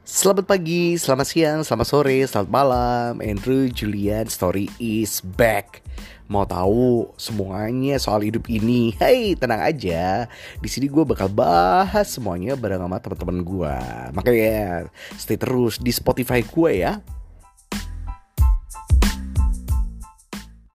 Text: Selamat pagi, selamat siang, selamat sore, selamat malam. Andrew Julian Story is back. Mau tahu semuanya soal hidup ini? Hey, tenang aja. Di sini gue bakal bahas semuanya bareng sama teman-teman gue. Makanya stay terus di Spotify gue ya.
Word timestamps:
Selamat 0.00 0.48
pagi, 0.48 0.96
selamat 0.96 1.26
siang, 1.28 1.60
selamat 1.60 1.84
sore, 1.84 2.24
selamat 2.24 2.48
malam. 2.48 3.20
Andrew 3.20 3.68
Julian 3.68 4.32
Story 4.32 4.72
is 4.80 5.20
back. 5.20 5.84
Mau 6.24 6.48
tahu 6.48 7.12
semuanya 7.20 8.00
soal 8.00 8.24
hidup 8.24 8.48
ini? 8.48 8.96
Hey, 8.96 9.36
tenang 9.36 9.60
aja. 9.60 10.24
Di 10.56 10.68
sini 10.72 10.88
gue 10.88 11.04
bakal 11.04 11.28
bahas 11.28 12.08
semuanya 12.16 12.56
bareng 12.56 12.80
sama 12.80 12.96
teman-teman 12.96 13.44
gue. 13.44 13.76
Makanya 14.16 14.88
stay 15.20 15.36
terus 15.36 15.76
di 15.76 15.92
Spotify 15.92 16.40
gue 16.40 16.80
ya. 16.80 17.04